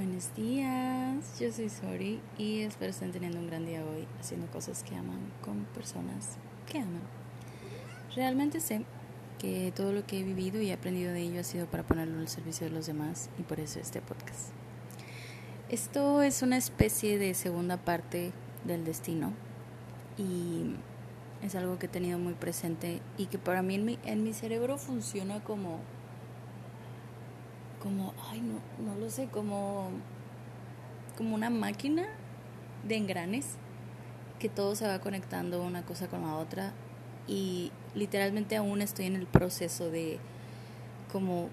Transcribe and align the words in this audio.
Buenos 0.00 0.34
días, 0.34 1.38
yo 1.38 1.52
soy 1.52 1.68
Sori 1.68 2.20
y 2.38 2.60
espero 2.60 2.90
estén 2.90 3.12
teniendo 3.12 3.38
un 3.38 3.48
gran 3.48 3.66
día 3.66 3.84
hoy 3.84 4.08
haciendo 4.18 4.46
cosas 4.46 4.82
que 4.82 4.96
aman 4.96 5.20
con 5.44 5.66
personas 5.74 6.38
que 6.66 6.78
aman. 6.78 7.02
Realmente 8.16 8.60
sé 8.60 8.86
que 9.38 9.74
todo 9.76 9.92
lo 9.92 10.06
que 10.06 10.20
he 10.20 10.22
vivido 10.22 10.58
y 10.62 10.70
aprendido 10.70 11.12
de 11.12 11.20
ello 11.20 11.40
ha 11.40 11.44
sido 11.44 11.66
para 11.66 11.82
ponerlo 11.82 12.18
al 12.18 12.28
servicio 12.28 12.66
de 12.66 12.72
los 12.72 12.86
demás 12.86 13.28
y 13.38 13.42
por 13.42 13.60
eso 13.60 13.78
este 13.78 14.00
podcast. 14.00 14.52
Esto 15.68 16.22
es 16.22 16.40
una 16.40 16.56
especie 16.56 17.18
de 17.18 17.34
segunda 17.34 17.76
parte 17.76 18.32
del 18.64 18.86
destino 18.86 19.34
y 20.16 20.76
es 21.42 21.54
algo 21.54 21.78
que 21.78 21.86
he 21.86 21.90
tenido 21.90 22.18
muy 22.18 22.32
presente 22.32 23.02
y 23.18 23.26
que 23.26 23.36
para 23.36 23.60
mí 23.60 23.74
en 23.74 23.84
mi, 23.84 23.98
en 24.06 24.24
mi 24.24 24.32
cerebro 24.32 24.78
funciona 24.78 25.44
como 25.44 25.80
como, 27.82 28.14
ay, 28.30 28.40
no, 28.40 28.60
no 28.84 28.98
lo 28.98 29.10
sé, 29.10 29.26
como, 29.26 29.90
como 31.16 31.34
una 31.34 31.50
máquina 31.50 32.06
de 32.86 32.96
engranes 32.96 33.56
que 34.38 34.48
todo 34.48 34.74
se 34.74 34.86
va 34.86 35.00
conectando 35.00 35.62
una 35.62 35.84
cosa 35.84 36.08
con 36.08 36.22
la 36.22 36.36
otra 36.36 36.72
y 37.26 37.72
literalmente 37.94 38.56
aún 38.56 38.82
estoy 38.82 39.06
en 39.06 39.16
el 39.16 39.26
proceso 39.26 39.90
de 39.90 40.18
como 41.12 41.48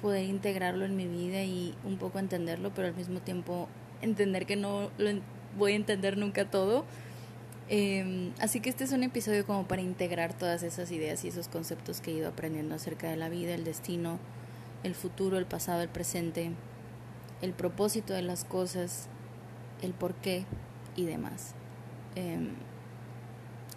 poder 0.00 0.24
integrarlo 0.24 0.84
en 0.84 0.96
mi 0.96 1.06
vida 1.06 1.42
y 1.42 1.74
un 1.84 1.98
poco 1.98 2.18
entenderlo, 2.18 2.72
pero 2.74 2.88
al 2.88 2.94
mismo 2.94 3.20
tiempo 3.20 3.68
entender 4.02 4.46
que 4.46 4.56
no 4.56 4.90
lo 4.98 5.10
voy 5.56 5.72
a 5.72 5.76
entender 5.76 6.16
nunca 6.16 6.48
todo. 6.50 6.84
Em, 7.68 8.32
así 8.40 8.60
que 8.60 8.70
este 8.70 8.84
es 8.84 8.92
un 8.92 9.02
episodio 9.02 9.44
como 9.44 9.66
para 9.66 9.82
integrar 9.82 10.32
todas 10.32 10.62
esas 10.62 10.90
ideas 10.90 11.24
y 11.24 11.28
esos 11.28 11.48
conceptos 11.48 12.00
que 12.00 12.10
he 12.10 12.14
ido 12.14 12.28
aprendiendo 12.28 12.74
acerca 12.74 13.10
de 13.10 13.16
la 13.16 13.28
vida, 13.28 13.54
el 13.54 13.64
destino, 13.64 14.18
el 14.82 14.94
futuro, 14.94 15.38
el 15.38 15.46
pasado, 15.46 15.82
el 15.82 15.88
presente, 15.88 16.52
el 17.42 17.52
propósito 17.52 18.12
de 18.12 18.22
las 18.22 18.44
cosas, 18.44 19.08
el 19.82 19.92
por 19.92 20.14
qué 20.14 20.44
y 20.96 21.04
demás. 21.04 21.54
Em, 22.14 22.50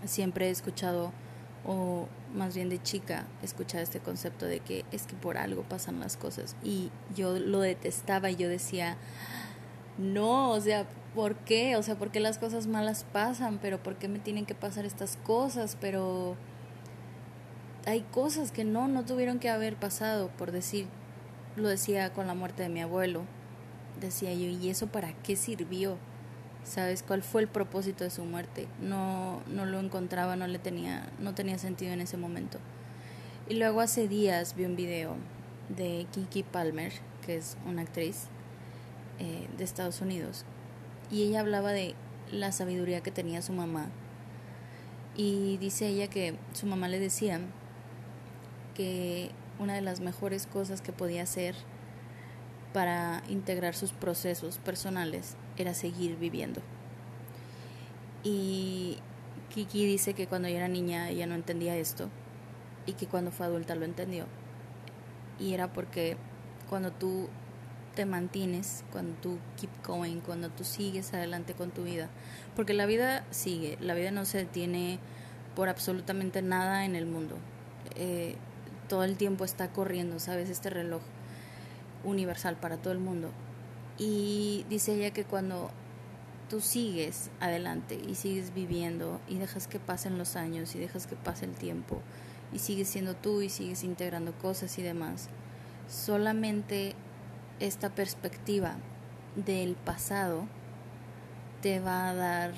siempre 0.06 0.48
he 0.48 0.52
escuchado, 0.52 1.12
o 1.66 2.08
más 2.34 2.56
bien 2.56 2.70
de 2.70 2.82
chica, 2.82 3.28
he 3.42 3.46
escuchado 3.46 3.84
este 3.84 4.00
concepto 4.00 4.46
de 4.46 4.60
que 4.60 4.86
es 4.92 5.06
que 5.06 5.16
por 5.16 5.38
algo 5.38 5.64
pasan 5.64 6.00
las 6.00 6.18
cosas. 6.18 6.56
Y 6.64 6.92
yo 7.16 7.38
lo 7.40 7.60
detestaba 7.60 8.32
y 8.32 8.36
yo 8.36 8.50
decía, 8.50 8.98
no, 9.98 10.52
o 10.52 10.62
sea, 10.62 10.88
¿por 11.14 11.36
qué? 11.36 11.76
O 11.76 11.84
sea, 11.84 11.96
¿por 11.96 12.12
qué 12.12 12.20
las 12.20 12.38
cosas 12.38 12.68
malas 12.68 13.06
pasan? 13.12 13.60
Pero 13.62 13.82
¿por 13.82 13.96
qué 13.98 14.08
me 14.08 14.20
tienen 14.20 14.46
que 14.46 14.56
pasar 14.56 14.86
estas 14.86 15.18
cosas? 15.18 15.78
Pero 15.80 16.36
hay 17.86 18.02
cosas 18.02 18.52
que 18.52 18.64
no, 18.64 18.88
no 18.88 19.06
tuvieron 19.06 19.40
que 19.40 19.50
haber 19.50 19.76
pasado, 19.76 20.30
por 20.38 20.52
decir, 20.52 20.88
lo 21.56 21.68
decía 21.68 22.14
con 22.14 22.28
la 22.28 22.34
muerte 22.34 22.64
de 22.64 22.70
mi 22.70 22.82
abuelo, 22.82 23.24
decía 24.00 24.34
yo, 24.34 24.48
¿y 24.48 24.70
eso 24.70 24.88
para 24.88 25.14
qué 25.14 25.36
sirvió? 25.36 25.98
¿Sabes 26.64 27.02
cuál 27.02 27.24
fue 27.24 27.42
el 27.42 27.48
propósito 27.48 28.04
de 28.04 28.12
su 28.12 28.24
muerte? 28.24 28.68
No, 28.80 29.42
no 29.48 29.66
lo 29.66 29.80
encontraba, 29.80 30.36
no 30.36 30.46
le 30.48 30.60
tenía, 30.60 31.10
no 31.20 31.34
tenía 31.34 31.58
sentido 31.58 31.92
en 31.92 32.02
ese 32.02 32.18
momento. 32.18 32.60
Y 33.50 33.56
luego 33.56 33.82
hace 33.82 34.08
días 34.08 34.56
vi 34.56 34.66
un 34.66 34.76
video 34.76 35.16
de 35.70 36.06
Kiki 36.12 36.44
Palmer, 36.44 36.94
que 37.26 37.38
es 37.38 37.58
una 37.66 37.82
actriz 37.82 38.26
eh, 39.20 39.48
de 39.58 39.64
Estados 39.64 40.02
Unidos, 40.02 40.46
y 41.10 41.24
ella 41.24 41.40
hablaba 41.40 41.72
de 41.72 41.96
la 42.32 42.52
sabiduría 42.52 43.02
que 43.02 43.12
tenía 43.12 43.42
su 43.42 43.54
mamá. 43.54 43.90
Y 45.18 45.58
dice 45.58 45.88
ella 45.88 46.08
que 46.08 46.36
su 46.54 46.68
mamá 46.68 46.88
le 46.88 47.00
decía 47.00 47.42
una 49.60 49.76
de 49.76 49.82
las 49.82 50.00
mejores 50.00 50.48
cosas 50.48 50.82
que 50.82 50.92
podía 50.92 51.24
hacer 51.24 51.56
para 52.74 53.22
integrar 53.28 53.76
sus 53.76 53.92
procesos 53.92 54.58
personales 54.58 55.36
era 55.58 55.74
seguir 55.74 56.18
viviendo. 56.18 56.62
Y 58.24 58.98
Kiki 59.54 59.86
dice 59.86 60.14
que 60.14 60.28
cuando 60.28 60.48
ella 60.48 60.60
era 60.60 60.68
niña 60.68 61.10
ella 61.10 61.26
no 61.26 61.36
entendía 61.36 61.76
esto 61.76 62.10
y 62.86 62.94
que 62.94 63.08
cuando 63.08 63.32
fue 63.32 63.46
adulta 63.46 63.76
lo 63.76 63.86
entendió. 63.86 64.26
Y 65.40 65.54
era 65.54 65.74
porque 65.74 66.18
cuando 66.70 66.92
tú 66.92 67.30
te 67.96 68.06
mantienes, 68.06 68.86
cuando 68.92 69.14
tú 69.22 69.38
keep 69.60 69.70
going, 69.86 70.20
cuando 70.22 70.50
tú 70.50 70.64
sigues 70.64 71.14
adelante 71.14 71.54
con 71.54 71.72
tu 71.72 71.84
vida, 71.84 72.10
porque 72.56 72.74
la 72.74 72.86
vida 72.86 73.26
sigue, 73.32 73.78
la 73.82 73.94
vida 73.94 74.12
no 74.12 74.26
se 74.26 74.40
detiene 74.40 75.00
por 75.56 75.68
absolutamente 75.68 76.42
nada 76.42 76.86
en 76.86 76.96
el 76.96 77.06
mundo. 77.06 77.38
Eh, 77.96 78.36
todo 78.92 79.06
el 79.06 79.16
tiempo 79.16 79.46
está 79.46 79.70
corriendo, 79.70 80.20
¿sabes? 80.20 80.50
Este 80.50 80.70
reloj 80.70 81.02
universal 82.04 82.58
para 82.58 82.76
todo 82.76 82.92
el 82.92 83.00
mundo. 83.00 83.32
Y 83.98 84.66
dice 84.70 84.96
ella 84.96 85.12
que 85.12 85.24
cuando 85.24 85.72
tú 86.50 86.60
sigues 86.60 87.30
adelante 87.40 87.96
y 87.96 88.16
sigues 88.16 88.54
viviendo 88.54 89.22
y 89.30 89.38
dejas 89.38 89.70
que 89.70 89.80
pasen 89.80 90.18
los 90.18 90.36
años 90.36 90.76
y 90.76 90.80
dejas 90.80 91.08
que 91.08 91.16
pase 91.16 91.46
el 91.46 91.54
tiempo 91.54 92.02
y 92.52 92.60
sigues 92.60 92.90
siendo 92.90 93.16
tú 93.16 93.42
y 93.42 93.48
sigues 93.48 93.86
integrando 93.86 94.34
cosas 94.34 94.78
y 94.78 94.82
demás, 94.82 95.30
solamente 95.88 96.94
esta 97.62 97.92
perspectiva 97.92 98.76
del 99.38 99.76
pasado 99.76 100.50
te 101.62 101.80
va 101.80 102.10
a 102.10 102.14
dar 102.14 102.52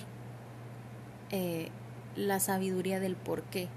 eh, 1.29 1.69
la 2.15 2.39
sabiduría 2.39 2.99
del 2.99 3.17
por 3.17 3.43
qué 3.43 3.69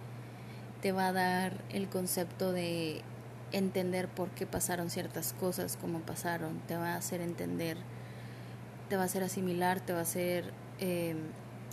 te 0.87 0.93
va 0.93 1.09
a 1.09 1.13
dar 1.13 1.53
el 1.71 1.89
concepto 1.89 2.53
de 2.53 3.03
entender 3.51 4.07
por 4.07 4.31
qué 4.31 4.47
pasaron 4.47 4.89
ciertas 4.89 5.33
cosas 5.33 5.77
como 5.77 5.99
pasaron, 5.99 6.61
te 6.69 6.77
va 6.77 6.93
a 6.93 6.97
hacer 6.97 7.21
entender, 7.21 7.77
te 8.89 8.95
va 8.95 9.03
a 9.03 9.07
hacer 9.07 9.25
asimilar, 9.25 9.81
te 9.81 9.93
va 9.93 9.99
a 9.99 10.03
hacer 10.03 10.53
em, 10.79 11.17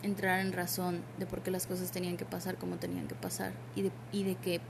entrar 0.01 0.39
en 0.39 0.51
razón 0.51 1.03
de 1.19 1.27
por 1.27 1.43
qué 1.43 1.51
las 1.51 1.67
cosas 1.67 1.91
tenían 1.91 2.17
que 2.17 2.25
pasar 2.25 2.57
como 2.57 2.77
tenían 2.77 3.07
que 3.07 3.13
pasar 3.13 3.53
y 3.75 3.83
de, 3.83 3.91
y 4.11 4.23
de 4.23 4.33
que 4.33 4.61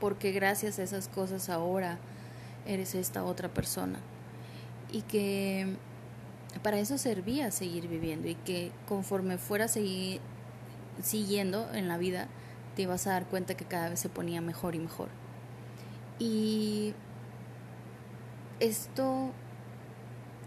porque 0.00 0.32
gracias 0.32 0.78
a 0.78 0.82
esas 0.82 1.08
cosas 1.08 1.50
ahora 1.50 1.98
eres 2.64 2.94
esta 2.94 3.24
otra 3.24 3.50
persona. 3.50 3.98
Y 4.90 5.02
que 5.02 5.76
para 6.62 6.78
eso 6.78 6.96
servía 6.96 7.50
seguir 7.50 7.88
viviendo 7.88 8.26
y 8.26 8.36
que 8.36 8.72
conforme 8.88 9.36
fuera 9.36 9.68
seguir 9.68 10.22
siguiendo 11.02 11.70
en 11.74 11.88
la 11.88 11.98
vida 11.98 12.26
te 12.74 12.86
vas 12.86 13.06
a 13.06 13.12
dar 13.12 13.26
cuenta 13.26 13.56
que 13.56 13.64
cada 13.64 13.88
vez 13.88 14.00
se 14.00 14.08
ponía 14.08 14.40
mejor 14.40 14.74
y 14.74 14.78
mejor. 14.78 15.08
Y 16.18 16.94
esto 18.60 19.32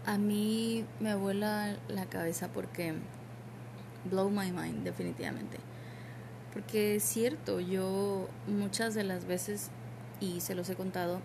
a 0.06 0.18
mí 0.18 0.84
me 1.00 1.14
vuela 1.14 1.76
la 1.88 2.06
cabeza 2.06 2.48
porque 2.48 2.94
blow 4.10 4.30
my 4.30 4.52
mind 4.52 4.84
definitivamente. 4.84 5.58
Porque 6.52 6.96
es 6.96 7.02
cierto, 7.02 7.58
yo 7.58 8.28
muchas 8.46 8.94
de 8.94 9.02
las 9.02 9.24
veces, 9.24 9.70
y 10.20 10.40
se 10.40 10.54
los 10.54 10.70
he 10.70 10.76
contado, 10.76 11.20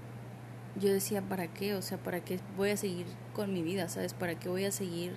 yo 0.80 0.92
decía, 0.92 1.22
¿para 1.22 1.48
qué? 1.48 1.76
O 1.76 1.82
sea, 1.82 1.98
¿para 1.98 2.24
qué 2.24 2.40
voy 2.58 2.72
a 2.72 2.78
seguir 2.78 3.06
con 3.34 3.54
mi 3.54 3.62
vida? 3.62 3.90
¿Sabes? 3.90 4.14
¿Para 4.14 4.40
qué 4.40 4.50
voy 4.50 4.66
a 4.66 4.72
seguir? 4.72 5.16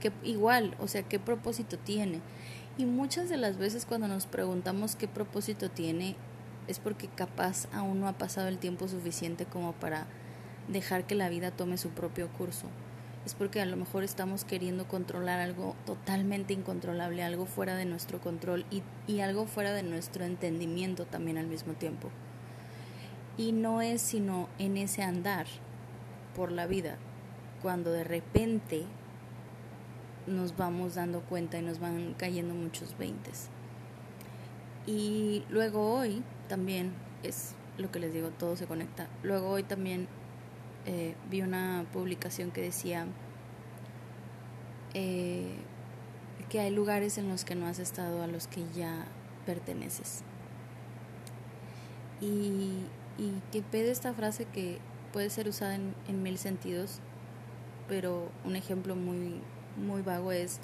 que 0.00 0.10
igual, 0.24 0.74
o 0.80 0.88
sea, 0.88 1.02
¿qué 1.02 1.20
propósito 1.20 1.78
tiene? 1.78 2.20
Y 2.80 2.86
muchas 2.86 3.28
de 3.28 3.36
las 3.36 3.58
veces 3.58 3.84
cuando 3.84 4.08
nos 4.08 4.24
preguntamos 4.24 4.96
qué 4.96 5.06
propósito 5.06 5.70
tiene, 5.70 6.16
es 6.66 6.78
porque 6.78 7.08
capaz 7.08 7.68
aún 7.74 8.00
no 8.00 8.08
ha 8.08 8.14
pasado 8.14 8.48
el 8.48 8.56
tiempo 8.56 8.88
suficiente 8.88 9.44
como 9.44 9.74
para 9.74 10.06
dejar 10.66 11.06
que 11.06 11.14
la 11.14 11.28
vida 11.28 11.50
tome 11.50 11.76
su 11.76 11.90
propio 11.90 12.28
curso. 12.28 12.68
Es 13.26 13.34
porque 13.34 13.60
a 13.60 13.66
lo 13.66 13.76
mejor 13.76 14.02
estamos 14.02 14.44
queriendo 14.44 14.88
controlar 14.88 15.40
algo 15.40 15.76
totalmente 15.84 16.54
incontrolable, 16.54 17.22
algo 17.22 17.44
fuera 17.44 17.76
de 17.76 17.84
nuestro 17.84 18.18
control 18.18 18.64
y, 18.70 18.82
y 19.06 19.20
algo 19.20 19.44
fuera 19.44 19.74
de 19.74 19.82
nuestro 19.82 20.24
entendimiento 20.24 21.04
también 21.04 21.36
al 21.36 21.48
mismo 21.48 21.74
tiempo. 21.74 22.08
Y 23.36 23.52
no 23.52 23.82
es 23.82 24.00
sino 24.00 24.48
en 24.58 24.78
ese 24.78 25.02
andar 25.02 25.44
por 26.34 26.50
la 26.50 26.66
vida, 26.66 26.96
cuando 27.60 27.92
de 27.92 28.04
repente 28.04 28.86
nos 30.26 30.56
vamos 30.56 30.94
dando 30.94 31.20
cuenta 31.20 31.58
y 31.58 31.62
nos 31.62 31.80
van 31.80 32.14
cayendo 32.16 32.54
muchos 32.54 32.96
veintes. 32.98 33.48
Y 34.86 35.44
luego 35.50 35.94
hoy 35.94 36.22
también 36.48 36.92
es 37.22 37.54
lo 37.78 37.90
que 37.90 37.98
les 37.98 38.12
digo, 38.12 38.30
todo 38.30 38.56
se 38.56 38.66
conecta. 38.66 39.08
Luego 39.22 39.50
hoy 39.50 39.62
también 39.62 40.08
eh, 40.86 41.14
vi 41.30 41.42
una 41.42 41.86
publicación 41.92 42.50
que 42.50 42.62
decía 42.62 43.06
eh, 44.94 45.54
que 46.48 46.60
hay 46.60 46.70
lugares 46.70 47.18
en 47.18 47.28
los 47.28 47.44
que 47.44 47.54
no 47.54 47.66
has 47.66 47.78
estado 47.78 48.22
a 48.22 48.26
los 48.26 48.46
que 48.46 48.64
ya 48.74 49.06
perteneces. 49.46 50.22
Y, 52.20 52.84
que 53.52 53.60
pede 53.60 53.90
esta 53.90 54.14
frase 54.14 54.46
que 54.46 54.78
puede 55.12 55.28
ser 55.28 55.46
usada 55.46 55.74
en 55.74 56.22
mil 56.22 56.38
sentidos, 56.38 57.00
pero 57.86 58.30
un 58.46 58.56
ejemplo 58.56 58.96
muy 58.96 59.42
muy 59.80 60.02
vago 60.02 60.32
es, 60.32 60.60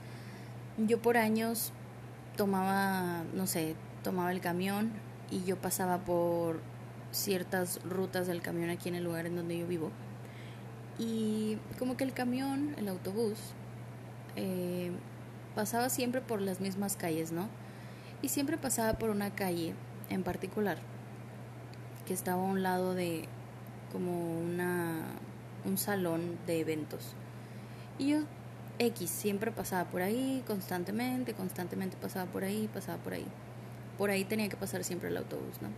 yo 0.79 1.01
por 1.01 1.17
años 1.17 1.73
tomaba, 2.37 3.25
no 3.35 3.47
sé, 3.47 3.75
tomaba 4.03 4.33
el 4.33 4.41
camión 4.41 4.93
y 5.31 5.45
yo 5.45 5.57
pasaba 5.57 5.99
por 5.99 6.61
ciertas 7.11 7.81
rutas 7.85 8.27
del 8.27 8.43
camión 8.43 8.71
aquí 8.71 8.89
en 8.89 8.95
el 8.95 9.05
lugar 9.05 9.27
en 9.27 9.37
donde 9.37 9.59
yo 9.59 9.67
vivo. 9.67 9.91
Y 10.99 11.59
como 11.79 11.97
que 11.97 12.05
el 12.05 12.13
camión, 12.13 12.75
el 12.79 12.89
autobús, 12.89 13.39
eh, 14.37 14.93
pasaba 15.55 15.89
siempre 15.89 16.21
por 16.21 16.41
las 16.41 16.61
mismas 16.61 16.97
calles, 16.97 17.33
¿no? 17.33 17.49
Y 18.23 18.29
siempre 18.29 18.57
pasaba 18.57 18.95
por 18.95 19.11
una 19.11 19.35
calle 19.35 19.75
en 20.11 20.23
particular, 20.23 20.79
que 22.07 22.15
estaba 22.15 22.43
a 22.43 22.45
un 22.45 22.63
lado 22.63 22.95
de 22.95 23.29
como 23.93 24.39
una, 24.41 25.03
un 25.65 25.79
salón 25.79 26.39
de 26.47 26.61
eventos. 26.61 27.15
Y 27.99 28.09
yo, 28.09 28.21
X, 28.79 29.11
siempre 29.11 29.51
pasaba 29.53 29.89
por 29.91 30.03
ahí, 30.03 30.43
constantemente, 30.47 31.35
constantemente 31.35 31.97
pasaba 31.97 32.31
por 32.31 32.45
ahí, 32.45 32.69
pasaba 32.73 32.99
por 33.03 33.15
ahí. 33.15 33.27
Por 33.97 34.11
ahí 34.11 34.25
tenía 34.25 34.49
que 34.49 34.57
pasar 34.57 34.85
siempre 34.85 35.09
el 35.09 35.17
autobús, 35.17 35.63
¿no? 35.63 35.69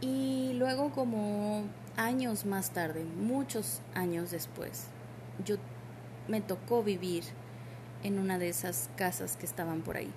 Y 0.00 0.52
luego 0.54 0.90
como 0.90 1.64
años 1.96 2.44
más 2.44 2.70
tarde, 2.70 3.04
muchos 3.04 3.80
años 3.94 4.30
después, 4.30 4.88
yo 5.44 5.56
me 6.28 6.40
tocó 6.40 6.82
vivir 6.82 7.24
en 8.02 8.18
una 8.18 8.38
de 8.38 8.48
esas 8.48 8.90
casas 8.96 9.36
que 9.36 9.46
estaban 9.46 9.82
por 9.82 9.96
ahí. 9.96 10.10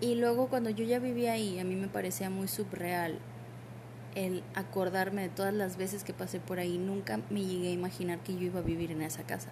Y 0.00 0.16
luego 0.16 0.48
cuando 0.48 0.70
yo 0.70 0.84
ya 0.84 0.98
vivía 0.98 1.34
ahí, 1.34 1.60
a 1.60 1.64
mí 1.64 1.76
me 1.76 1.88
parecía 1.88 2.28
muy 2.30 2.48
subreal 2.48 3.18
el 4.14 4.42
acordarme 4.54 5.22
de 5.22 5.28
todas 5.28 5.54
las 5.54 5.76
veces 5.76 6.02
que 6.02 6.12
pasé 6.12 6.40
por 6.40 6.58
ahí. 6.58 6.76
Nunca 6.78 7.20
me 7.30 7.44
llegué 7.44 7.68
a 7.68 7.72
imaginar 7.72 8.18
que 8.20 8.34
yo 8.34 8.42
iba 8.42 8.60
a 8.60 8.64
vivir 8.64 8.90
en 8.90 9.02
esa 9.02 9.22
casa. 9.22 9.50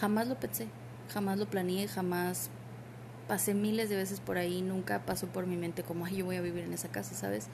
Jamás 0.00 0.26
lo 0.26 0.38
pensé, 0.38 0.68
jamás 1.12 1.38
lo 1.38 1.46
planeé, 1.46 1.88
jamás 1.88 2.50
pasé 3.28 3.54
miles 3.54 3.88
de 3.88 3.96
veces 3.96 4.20
por 4.20 4.38
ahí, 4.38 4.62
nunca 4.62 5.04
pasó 5.06 5.26
por 5.28 5.46
mi 5.46 5.56
mente 5.56 5.82
como, 5.82 6.04
ay, 6.04 6.16
yo 6.16 6.24
voy 6.24 6.36
a 6.36 6.40
vivir 6.40 6.64
en 6.64 6.72
esa 6.72 6.88
casa, 6.88 7.14
¿sabes? 7.14 7.46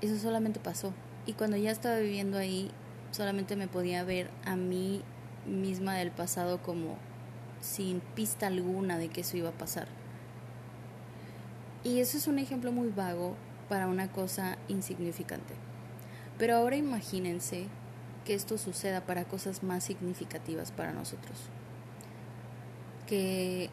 Eso 0.00 0.18
solamente 0.18 0.60
pasó. 0.60 0.92
Y 1.26 1.34
cuando 1.34 1.56
ya 1.56 1.70
estaba 1.70 1.98
viviendo 1.98 2.38
ahí, 2.38 2.70
solamente 3.12 3.56
me 3.56 3.68
podía 3.68 4.02
ver 4.04 4.30
a 4.44 4.56
mí 4.56 5.02
misma 5.46 5.94
del 5.94 6.10
pasado 6.10 6.62
como 6.62 6.96
sin 7.60 8.00
pista 8.00 8.46
alguna 8.46 8.98
de 8.98 9.08
que 9.08 9.20
eso 9.20 9.36
iba 9.36 9.50
a 9.50 9.52
pasar. 9.52 9.86
Y 11.84 12.00
eso 12.00 12.16
es 12.16 12.26
un 12.26 12.38
ejemplo 12.38 12.72
muy 12.72 12.88
vago 12.88 13.36
para 13.68 13.88
una 13.88 14.10
cosa 14.10 14.56
insignificante. 14.68 15.54
Pero 16.38 16.56
ahora 16.56 16.76
imagínense 16.76 17.66
que 18.24 18.34
esto 18.34 18.58
suceda 18.58 19.04
para 19.06 19.24
cosas 19.24 19.62
más 19.62 19.84
significativas 19.84 20.72
para 20.72 20.92
nosotros. 20.92 21.36
Que 23.06 23.70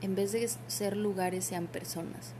en 0.00 0.14
vez 0.14 0.32
de 0.32 0.48
ser 0.66 0.96
lugares 0.96 1.44
sean 1.44 1.66
personas. 1.66 2.32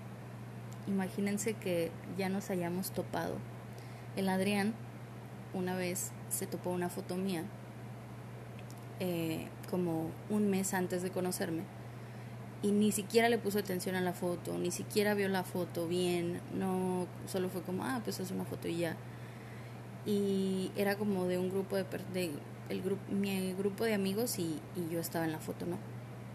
Imagínense 0.86 1.54
que 1.54 1.90
ya 2.16 2.28
nos 2.28 2.50
hayamos 2.50 2.90
topado. 2.90 3.36
El 4.16 4.28
Adrián 4.28 4.74
una 5.54 5.76
vez 5.76 6.12
se 6.28 6.46
topó 6.46 6.70
una 6.70 6.88
foto 6.88 7.16
mía 7.16 7.44
eh, 9.00 9.48
como 9.70 10.10
un 10.28 10.50
mes 10.50 10.74
antes 10.74 11.02
de 11.02 11.10
conocerme 11.10 11.62
y 12.62 12.72
ni 12.72 12.90
siquiera 12.92 13.28
le 13.28 13.38
puso 13.38 13.58
atención 13.58 13.94
a 13.94 14.00
la 14.00 14.12
foto, 14.12 14.58
ni 14.58 14.70
siquiera 14.70 15.14
vio 15.14 15.28
la 15.28 15.44
foto 15.44 15.86
bien, 15.86 16.40
no, 16.54 17.06
solo 17.26 17.48
fue 17.48 17.62
como, 17.62 17.84
ah, 17.84 18.00
pues 18.02 18.18
es 18.18 18.30
una 18.30 18.44
foto 18.44 18.68
y 18.68 18.78
ya. 18.78 18.96
Y 20.08 20.70
era 20.74 20.96
como 20.96 21.26
de 21.26 21.36
un 21.36 21.50
grupo 21.50 21.76
de, 21.76 22.30
el 22.70 22.82
grupo, 22.82 23.02
mi 23.12 23.52
grupo 23.52 23.84
de 23.84 23.92
amigos 23.92 24.38
y, 24.38 24.58
y 24.74 24.90
yo 24.90 25.00
estaba 25.00 25.26
en 25.26 25.32
la 25.32 25.38
foto, 25.38 25.66
¿no? 25.66 25.76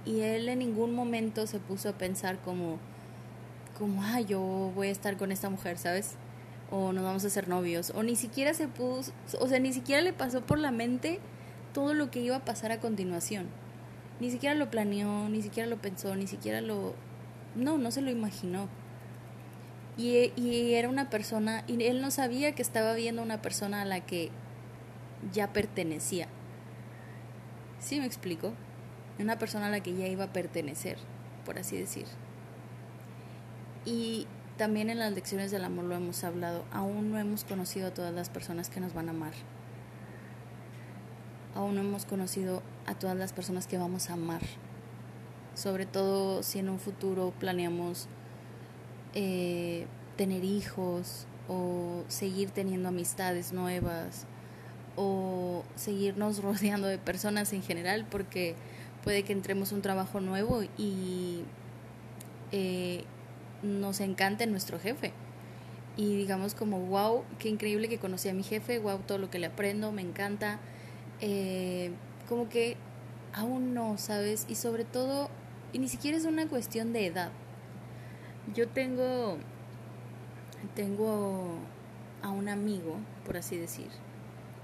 Y 0.06 0.20
él 0.22 0.48
en 0.48 0.60
ningún 0.60 0.94
momento 0.94 1.48
se 1.48 1.58
puso 1.60 1.90
a 1.90 1.94
pensar 1.94 2.40
como, 2.42 2.78
como, 3.80 4.04
ah, 4.04 4.22
yo 4.22 4.72
voy 4.76 4.90
a 4.90 4.92
estar 4.92 5.18
con 5.18 5.32
esta 5.32 5.50
mujer, 5.50 5.80
¿sabes? 5.80 6.18
O 6.70 6.94
nos 6.94 7.04
vamos 7.04 7.24
a 7.24 7.28
hacer 7.28 7.48
novios. 7.48 7.92
O 7.96 8.04
ni 8.04 8.16
siquiera 8.16 8.54
se 8.54 8.68
puso, 8.68 9.12
o 9.40 9.48
sea, 9.48 9.60
ni 9.60 9.74
siquiera 9.74 10.04
le 10.04 10.14
pasó 10.14 10.42
por 10.42 10.60
la 10.60 10.72
mente 10.72 11.20
todo 11.74 11.96
lo 11.96 12.12
que 12.12 12.20
iba 12.20 12.36
a 12.36 12.46
pasar 12.46 12.72
a 12.72 12.80
continuación. 12.80 13.48
Ni 14.20 14.30
siquiera 14.30 14.54
lo 14.54 14.70
planeó, 14.70 15.30
ni 15.30 15.42
siquiera 15.42 15.68
lo 15.68 15.78
pensó, 15.78 16.16
ni 16.16 16.28
siquiera 16.28 16.62
lo... 16.62 16.94
No, 17.56 17.80
no 17.80 17.90
se 17.90 18.02
lo 18.02 18.12
imaginó. 18.12 18.70
Y, 19.96 20.74
era 20.74 20.90
una 20.90 21.10
persona, 21.10 21.64
y 21.68 21.84
él 21.84 22.02
no 22.02 22.10
sabía 22.10 22.54
que 22.56 22.62
estaba 22.62 22.94
viendo 22.94 23.22
una 23.22 23.42
persona 23.42 23.84
a 23.84 23.86
la 23.86 24.02
que 24.02 24.32
ya 25.32 25.54
pertenecía. 25.54 26.28
¿Sí 27.80 28.00
me 28.00 28.06
explico? 28.06 28.54
Una 29.20 29.38
persona 29.38 29.68
a 29.68 29.70
la 29.70 29.82
que 29.82 29.96
ya 29.96 30.08
iba 30.08 30.26
a 30.26 30.34
pertenecer, 30.34 30.98
por 31.46 31.60
así 31.60 31.78
decir. 31.78 32.06
Y 33.86 34.26
también 34.58 34.90
en 34.90 35.00
las 35.00 35.14
lecciones 35.14 35.52
del 35.52 35.64
amor 35.64 35.86
lo 35.86 35.96
hemos 35.96 36.24
hablado, 36.24 36.66
aún 36.72 37.12
no 37.12 37.20
hemos 37.20 37.44
conocido 37.44 37.88
a 37.88 37.94
todas 37.94 38.14
las 38.14 38.30
personas 38.30 38.70
que 38.70 38.80
nos 38.80 38.94
van 38.94 39.10
a 39.10 39.12
amar 39.12 39.34
aún 41.56 41.76
no 41.76 41.82
hemos 41.82 42.06
conocido 42.06 42.64
a 42.86 42.96
todas 42.96 43.16
las 43.16 43.34
personas 43.34 43.68
que 43.68 43.78
vamos 43.78 44.10
a 44.10 44.14
amar. 44.14 44.42
Sobre 45.56 45.86
todo 45.86 46.44
si 46.44 46.60
en 46.60 46.70
un 46.70 46.80
futuro 46.80 47.34
planeamos 47.40 48.08
eh, 49.14 49.86
tener 50.18 50.44
hijos 50.44 51.26
o 51.48 52.04
seguir 52.08 52.52
teniendo 52.52 52.90
amistades 52.90 53.54
nuevas 53.54 54.26
o 54.96 55.64
seguirnos 55.76 56.42
rodeando 56.44 56.88
de 56.88 56.98
personas 56.98 57.54
en 57.54 57.64
general 57.64 58.06
porque 58.10 58.56
puede 59.04 59.24
que 59.24 59.34
entremos 59.34 59.72
un 59.72 59.82
trabajo 59.82 60.20
nuevo 60.20 60.64
y 60.78 61.42
eh, 62.52 63.04
nos 63.62 64.00
encante 64.00 64.48
nuestro 64.48 64.80
jefe 64.80 65.14
y 65.96 66.16
digamos 66.16 66.56
como 66.56 66.80
wow, 66.80 67.24
qué 67.40 67.50
increíble 67.50 67.88
que 67.88 68.00
conocí 68.00 68.30
a 68.30 68.34
mi 68.34 68.44
jefe, 68.44 68.80
wow, 68.80 69.00
todo 69.00 69.18
lo 69.18 69.30
que 69.30 69.40
le 69.40 69.48
aprendo, 69.48 69.92
me 69.92 70.02
encanta, 70.02 70.60
eh, 71.22 71.92
como 72.28 72.50
que 72.50 72.78
aún 73.34 73.74
no, 73.74 73.98
¿sabes? 73.98 74.46
Y 74.50 74.56
sobre 74.56 74.86
todo, 74.86 75.30
y 75.72 75.80
ni 75.80 75.88
siquiera 75.88 76.18
es 76.18 76.26
una 76.26 76.48
cuestión 76.48 76.94
de 76.94 77.06
edad. 77.06 77.32
Yo 78.54 78.68
tengo, 78.68 79.38
tengo 80.76 81.60
a 82.22 82.30
un 82.30 82.50
amigo, 82.50 82.98
por 83.26 83.38
así 83.38 83.58
decir, 83.58 83.88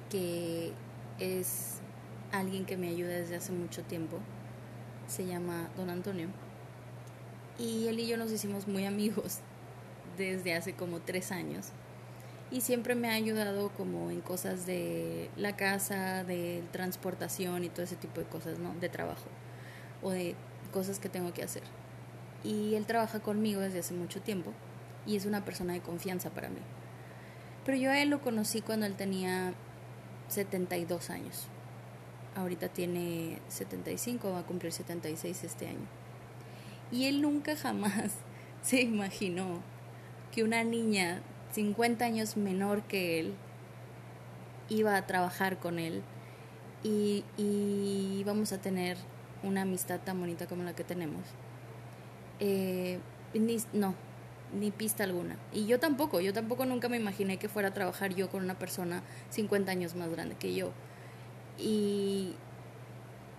que 0.09 0.73
es 1.17 1.79
alguien 2.31 2.65
que 2.65 2.75
me 2.75 2.89
ayuda 2.89 3.11
desde 3.11 3.37
hace 3.37 3.53
mucho 3.53 3.83
tiempo. 3.83 4.17
Se 5.07 5.25
llama 5.25 5.69
Don 5.77 5.89
Antonio. 5.89 6.27
Y 7.57 7.87
él 7.87 7.99
y 7.99 8.07
yo 8.07 8.17
nos 8.17 8.31
hicimos 8.31 8.67
muy 8.67 8.85
amigos 8.85 9.39
desde 10.17 10.55
hace 10.55 10.73
como 10.73 10.99
tres 10.99 11.31
años 11.31 11.71
y 12.51 12.61
siempre 12.61 12.95
me 12.95 13.09
ha 13.09 13.13
ayudado 13.13 13.69
como 13.69 14.09
en 14.09 14.21
cosas 14.21 14.65
de 14.65 15.29
la 15.37 15.55
casa, 15.55 16.23
de 16.23 16.63
transportación 16.71 17.63
y 17.63 17.69
todo 17.69 17.83
ese 17.83 17.95
tipo 17.95 18.19
de 18.19 18.27
cosas, 18.27 18.59
¿no? 18.59 18.73
De 18.79 18.89
trabajo 18.89 19.27
o 20.01 20.09
de 20.11 20.35
cosas 20.73 20.99
que 20.99 21.09
tengo 21.09 21.33
que 21.33 21.43
hacer. 21.43 21.63
Y 22.43 22.75
él 22.75 22.85
trabaja 22.85 23.19
conmigo 23.19 23.61
desde 23.61 23.79
hace 23.79 23.93
mucho 23.93 24.21
tiempo 24.21 24.53
y 25.05 25.15
es 25.15 25.25
una 25.25 25.43
persona 25.43 25.73
de 25.73 25.81
confianza 25.81 26.29
para 26.29 26.49
mí. 26.49 26.59
Pero 27.65 27.77
yo 27.77 27.91
a 27.91 27.99
él 28.01 28.09
lo 28.09 28.21
conocí 28.21 28.61
cuando 28.61 28.85
él 28.85 28.95
tenía 28.95 29.53
72 30.29 31.09
años. 31.09 31.47
Ahorita 32.35 32.69
tiene 32.69 33.39
75, 33.49 34.31
va 34.31 34.39
a 34.39 34.45
cumplir 34.45 34.71
76 34.71 35.43
este 35.43 35.67
año. 35.67 35.87
Y 36.91 37.05
él 37.05 37.21
nunca 37.21 37.55
jamás 37.55 38.13
se 38.61 38.81
imaginó 38.81 39.61
que 40.31 40.43
una 40.43 40.63
niña 40.63 41.21
50 41.51 42.05
años 42.05 42.37
menor 42.37 42.83
que 42.83 43.19
él, 43.19 43.33
iba 44.69 44.95
a 44.95 45.07
trabajar 45.07 45.57
con 45.57 45.79
él 45.79 46.03
y, 46.83 47.23
y 47.37 48.23
a 48.27 48.57
tener 48.57 48.97
una 49.43 49.63
amistad 49.63 49.99
tan 49.99 50.19
bonita 50.19 50.47
como 50.47 50.63
la 50.63 50.75
que 50.75 50.83
tenemos. 50.83 51.23
Eh, 52.39 52.99
ni, 53.33 53.57
no, 53.73 53.95
ni 54.57 54.71
pista 54.71 55.03
alguna. 55.03 55.37
Y 55.53 55.65
yo 55.65 55.79
tampoco, 55.79 56.21
yo 56.21 56.33
tampoco 56.33 56.65
nunca 56.65 56.89
me 56.89 56.97
imaginé 56.97 57.37
que 57.37 57.49
fuera 57.49 57.69
a 57.69 57.73
trabajar 57.73 58.15
yo 58.15 58.29
con 58.29 58.43
una 58.43 58.57
persona 58.57 59.03
50 59.29 59.71
años 59.71 59.95
más 59.95 60.09
grande 60.09 60.35
que 60.35 60.53
yo. 60.53 60.71
Y 61.57 62.35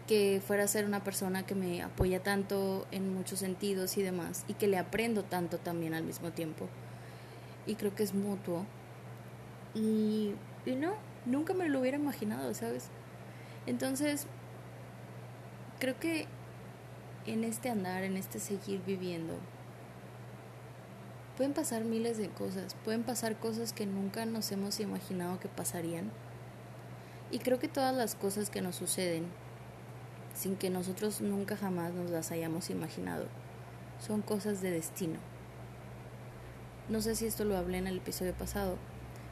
que 0.07 0.42
fuera 0.45 0.64
a 0.64 0.69
ser 0.69 0.85
una 0.85 1.04
persona 1.04 1.47
que 1.47 1.54
me 1.54 1.83
apoya 1.83 2.23
tanto 2.23 2.87
en 2.90 3.14
muchos 3.14 3.38
sentidos 3.38 3.97
y 3.97 4.02
demás, 4.02 4.45
y 4.49 4.54
que 4.54 4.66
le 4.66 4.76
aprendo 4.76 5.23
tanto 5.23 5.59
también 5.59 5.95
al 5.95 6.02
mismo 6.02 6.33
tiempo 6.33 6.69
y 7.66 7.75
creo 7.75 7.95
que 7.95 8.02
es 8.02 8.14
mutuo. 8.14 8.66
Y, 9.75 10.33
y 10.66 10.75
no, 10.75 10.95
nunca 11.26 11.54
me 11.54 11.69
lo 11.69 11.80
hubiera 11.80 11.97
imaginado, 11.97 12.52
¿sabes? 12.54 12.88
Entonces, 13.66 14.26
creo 15.78 15.99
que 15.99 16.26
en 17.27 17.45
este 17.45 17.69
andar, 17.69 18.03
en 18.03 18.17
este 18.17 18.39
seguir 18.39 18.83
viviendo, 18.85 19.35
pueden 21.37 21.53
pasar 21.53 21.85
miles 21.85 22.19
de 22.19 22.29
cosas, 22.29 22.75
pueden 22.85 23.03
pasar 23.03 23.39
cosas 23.39 23.73
que 23.73 23.87
nunca 23.87 24.27
nos 24.27 24.50
hemos 24.53 24.81
imaginado 24.81 25.39
que 25.41 25.49
pasarían. 25.49 26.11
Y 27.31 27.39
creo 27.39 27.59
que 27.59 27.69
todas 27.69 27.95
las 27.95 28.15
cosas 28.15 28.50
que 28.50 28.62
nos 28.62 28.77
suceden, 28.77 29.27
sin 30.35 30.57
que 30.57 30.71
nosotros 30.71 31.21
nunca 31.21 31.57
jamás 31.57 31.93
nos 31.93 32.11
las 32.11 32.31
hayamos 32.31 32.71
imaginado, 32.71 33.27
son 34.07 34.23
cosas 34.23 34.62
de 34.62 34.71
destino. 34.71 35.19
No 36.89 37.00
sé 37.00 37.15
si 37.15 37.27
esto 37.27 37.45
lo 37.45 37.57
hablé 37.57 37.79
en 37.79 37.87
el 37.87 37.99
episodio 37.99 38.35
pasado, 38.35 38.77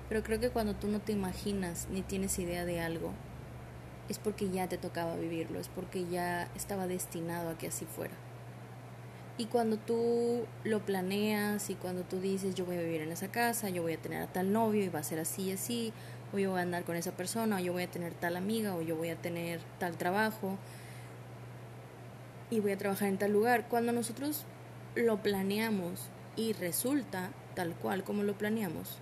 Pero 0.08 0.22
creo 0.22 0.40
que 0.40 0.48
cuando 0.48 0.74
tú 0.74 0.88
no 0.88 1.00
te 1.00 1.12
imaginas 1.12 1.86
ni 1.90 2.00
tienes 2.00 2.38
idea 2.38 2.64
de 2.64 2.80
algo, 2.80 3.12
es 4.08 4.18
porque 4.18 4.50
ya 4.50 4.68
te 4.68 4.78
tocaba 4.78 5.16
vivirlo, 5.16 5.60
es 5.60 5.68
porque 5.68 6.06
ya 6.08 6.48
estaba 6.54 6.86
destinado 6.86 7.50
a 7.50 7.58
que 7.58 7.68
así 7.68 7.84
fuera. 7.84 8.14
Y 9.36 9.46
cuando 9.46 9.76
tú 9.76 10.46
lo 10.64 10.80
planeas 10.84 11.70
y 11.70 11.74
cuando 11.74 12.02
tú 12.02 12.18
dices 12.18 12.56
yo 12.56 12.64
voy 12.64 12.76
a 12.76 12.80
vivir 12.80 13.02
en 13.02 13.12
esa 13.12 13.28
casa, 13.28 13.68
yo 13.68 13.82
voy 13.82 13.92
a 13.92 14.02
tener 14.02 14.22
a 14.22 14.26
tal 14.26 14.52
novio 14.52 14.82
y 14.82 14.88
va 14.88 14.98
a 14.98 15.04
ser 15.04 15.20
así 15.20 15.42
y 15.42 15.52
así, 15.52 15.92
o 16.32 16.38
yo 16.38 16.50
voy 16.50 16.58
a 16.58 16.62
andar 16.62 16.84
con 16.84 16.96
esa 16.96 17.12
persona, 17.12 17.56
o 17.56 17.60
yo 17.60 17.72
voy 17.72 17.84
a 17.84 17.90
tener 17.90 18.14
tal 18.14 18.36
amiga, 18.36 18.74
o 18.74 18.82
yo 18.82 18.96
voy 18.96 19.10
a 19.10 19.16
tener 19.16 19.60
tal 19.78 19.96
trabajo 19.96 20.58
y 22.50 22.60
voy 22.60 22.72
a 22.72 22.78
trabajar 22.78 23.08
en 23.08 23.18
tal 23.18 23.32
lugar. 23.32 23.68
Cuando 23.68 23.92
nosotros 23.92 24.44
lo 24.96 25.22
planeamos 25.22 26.08
y 26.34 26.52
resulta 26.54 27.30
tal 27.54 27.74
cual 27.74 28.02
como 28.02 28.24
lo 28.24 28.36
planeamos, 28.36 28.98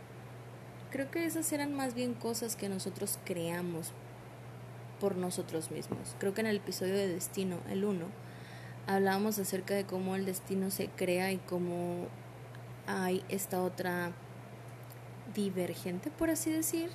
creo 0.91 1.11
que 1.11 1.25
esas 1.25 1.51
eran 1.53 1.75
más 1.75 1.95
bien 1.95 2.13
cosas 2.13 2.57
que 2.57 2.69
nosotros 2.69 3.19
creamos 3.25 3.93
por 5.01 5.17
nosotros 5.17 5.71
mismos. 5.71 6.17
Creo 6.19 6.35
que 6.35 6.41
en 6.41 6.47
el 6.47 6.57
episodio 6.57 6.95
de 6.95 7.09
Destino, 7.09 7.59
el 7.71 7.85
1, 7.85 8.07
hablábamos 8.87 9.39
acerca 9.39 9.75
de 9.75 9.85
cómo 9.85 10.17
el 10.17 10.27
destino 10.27 10.71
se 10.71 10.89
crea 10.89 11.33
y 11.33 11.39
cómo 11.39 12.07
hay 12.87 13.25
esta 13.29 13.63
otra 13.63 14.13
divergente, 15.35 16.11
por 16.11 16.31
así 16.31 16.51
decir. 16.51 16.91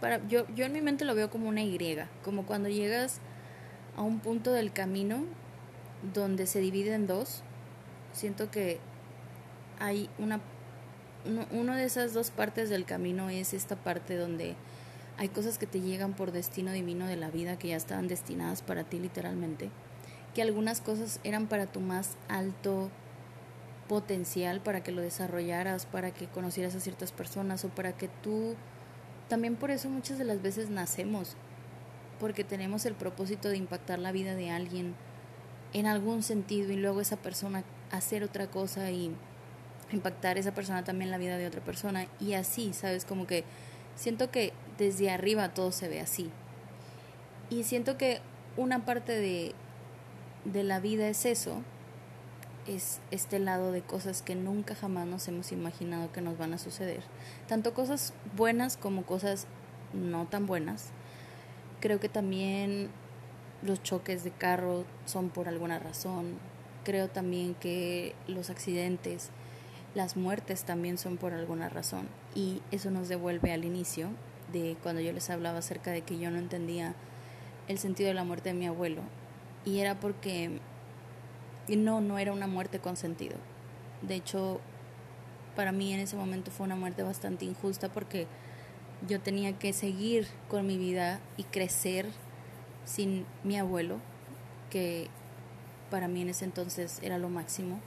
Para, 0.00 0.26
yo, 0.28 0.46
yo 0.54 0.64
en 0.64 0.72
mi 0.72 0.80
mente 0.80 1.04
lo 1.04 1.14
veo 1.14 1.30
como 1.30 1.48
una 1.48 1.62
Y, 1.62 1.96
como 2.22 2.44
cuando 2.46 2.68
llegas 2.68 3.20
a 3.96 4.02
un 4.02 4.20
punto 4.20 4.52
del 4.52 4.72
camino 4.72 5.24
donde 6.12 6.46
se 6.46 6.60
divide 6.60 6.94
en 6.94 7.06
dos. 7.06 7.42
Siento 8.12 8.50
que 8.50 8.80
hay 9.78 10.10
una 10.18 10.40
uno, 11.50 11.74
de 11.74 11.84
esas 11.84 12.12
dos 12.12 12.30
partes 12.30 12.68
del 12.68 12.84
camino 12.84 13.30
es 13.30 13.54
esta 13.54 13.76
parte 13.76 14.16
donde 14.16 14.56
hay 15.16 15.28
cosas 15.28 15.58
que 15.58 15.66
te 15.66 15.80
llegan 15.80 16.14
por 16.14 16.32
destino 16.32 16.72
divino 16.72 17.06
de 17.06 17.16
la 17.16 17.30
vida 17.30 17.58
que 17.58 17.68
ya 17.68 17.76
estaban 17.76 18.08
destinadas 18.08 18.62
para 18.62 18.84
ti 18.84 18.98
literalmente, 18.98 19.70
que 20.34 20.42
algunas 20.42 20.80
cosas 20.80 21.20
eran 21.24 21.46
para 21.46 21.66
tu 21.66 21.80
más 21.80 22.16
alto 22.28 22.90
potencial 23.88 24.60
para 24.60 24.82
que 24.82 24.92
lo 24.92 25.02
desarrollaras, 25.02 25.86
para 25.86 26.12
que 26.12 26.26
conocieras 26.26 26.74
a 26.74 26.80
ciertas 26.80 27.12
personas 27.12 27.64
o 27.64 27.68
para 27.68 27.92
que 27.92 28.08
tú 28.22 28.56
también 29.28 29.56
por 29.56 29.70
eso 29.70 29.88
muchas 29.88 30.18
de 30.18 30.24
las 30.24 30.42
veces 30.42 30.70
nacemos 30.70 31.36
porque 32.18 32.44
tenemos 32.44 32.86
el 32.86 32.94
propósito 32.94 33.48
de 33.48 33.56
impactar 33.56 33.98
la 33.98 34.12
vida 34.12 34.34
de 34.34 34.50
alguien 34.50 34.94
en 35.72 35.86
algún 35.86 36.22
sentido 36.22 36.72
y 36.72 36.76
luego 36.76 37.00
esa 37.00 37.16
persona 37.16 37.64
hacer 37.90 38.22
otra 38.22 38.46
cosa 38.46 38.90
y 38.90 39.14
impactar 39.92 40.38
esa 40.38 40.54
persona 40.54 40.84
también 40.84 41.10
la 41.10 41.18
vida 41.18 41.36
de 41.36 41.46
otra 41.46 41.62
persona 41.62 42.06
y 42.20 42.34
así, 42.34 42.72
¿sabes? 42.72 43.04
Como 43.04 43.26
que 43.26 43.44
siento 43.96 44.30
que 44.30 44.52
desde 44.78 45.10
arriba 45.10 45.54
todo 45.54 45.72
se 45.72 45.88
ve 45.88 46.00
así. 46.00 46.30
Y 47.50 47.64
siento 47.64 47.96
que 47.96 48.20
una 48.56 48.84
parte 48.84 49.12
de, 49.12 49.54
de 50.44 50.64
la 50.64 50.80
vida 50.80 51.08
es 51.08 51.24
eso, 51.26 51.62
es 52.66 53.00
este 53.10 53.38
lado 53.38 53.72
de 53.72 53.82
cosas 53.82 54.22
que 54.22 54.34
nunca 54.34 54.74
jamás 54.74 55.06
nos 55.06 55.28
hemos 55.28 55.52
imaginado 55.52 56.12
que 56.12 56.20
nos 56.20 56.38
van 56.38 56.54
a 56.54 56.58
suceder. 56.58 57.02
Tanto 57.46 57.74
cosas 57.74 58.14
buenas 58.36 58.76
como 58.76 59.04
cosas 59.04 59.46
no 59.92 60.26
tan 60.26 60.46
buenas. 60.46 60.90
Creo 61.80 62.00
que 62.00 62.08
también 62.08 62.88
los 63.62 63.82
choques 63.82 64.24
de 64.24 64.30
carro 64.30 64.84
son 65.04 65.28
por 65.30 65.48
alguna 65.48 65.78
razón. 65.78 66.38
Creo 66.84 67.08
también 67.08 67.54
que 67.54 68.14
los 68.26 68.50
accidentes 68.50 69.30
las 69.94 70.16
muertes 70.16 70.64
también 70.64 70.98
son 70.98 71.16
por 71.16 71.32
alguna 71.32 71.68
razón. 71.68 72.08
Y 72.34 72.62
eso 72.70 72.90
nos 72.90 73.08
devuelve 73.08 73.52
al 73.52 73.64
inicio 73.64 74.08
de 74.52 74.76
cuando 74.82 75.00
yo 75.00 75.12
les 75.12 75.30
hablaba 75.30 75.58
acerca 75.58 75.90
de 75.90 76.02
que 76.02 76.18
yo 76.18 76.30
no 76.30 76.38
entendía 76.38 76.94
el 77.68 77.78
sentido 77.78 78.08
de 78.08 78.14
la 78.14 78.24
muerte 78.24 78.50
de 78.50 78.54
mi 78.54 78.66
abuelo. 78.66 79.02
Y 79.64 79.78
era 79.78 79.98
porque 79.98 80.60
no, 81.68 82.00
no 82.00 82.18
era 82.18 82.32
una 82.32 82.46
muerte 82.46 82.78
con 82.78 82.96
sentido. 82.96 83.36
De 84.02 84.14
hecho, 84.14 84.60
para 85.56 85.72
mí 85.72 85.92
en 85.92 86.00
ese 86.00 86.16
momento 86.16 86.50
fue 86.50 86.66
una 86.66 86.76
muerte 86.76 87.02
bastante 87.02 87.44
injusta 87.44 87.90
porque 87.90 88.26
yo 89.08 89.20
tenía 89.20 89.58
que 89.58 89.72
seguir 89.72 90.26
con 90.48 90.66
mi 90.66 90.76
vida 90.76 91.20
y 91.36 91.44
crecer 91.44 92.06
sin 92.84 93.24
mi 93.42 93.58
abuelo, 93.58 93.98
que 94.70 95.08
para 95.90 96.08
mí 96.08 96.22
en 96.22 96.28
ese 96.28 96.44
entonces 96.44 96.98
era 97.02 97.18
lo 97.18 97.28
máximo 97.28 97.80